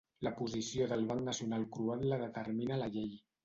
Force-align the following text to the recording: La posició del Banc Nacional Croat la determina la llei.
La 0.27 0.29
posició 0.37 0.87
del 0.93 1.05
Banc 1.11 1.21
Nacional 1.29 1.69
Croat 1.77 2.09
la 2.15 2.21
determina 2.25 2.85
la 2.85 2.93
llei. 2.99 3.17